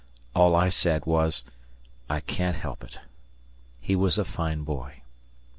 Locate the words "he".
3.79-3.95